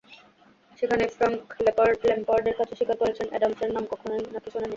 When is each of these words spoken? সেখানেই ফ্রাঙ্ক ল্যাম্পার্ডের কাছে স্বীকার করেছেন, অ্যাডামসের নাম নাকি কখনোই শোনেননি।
সেখানেই 0.79 1.09
ফ্রাঙ্ক 1.09 1.41
ল্যাম্পার্ডের 1.65 2.57
কাছে 2.59 2.73
স্বীকার 2.75 2.97
করেছেন, 2.97 3.27
অ্যাডামসের 3.29 3.69
নাম 3.69 3.83
নাকি 3.83 3.91
কখনোই 3.93 4.21
শোনেননি। 4.45 4.69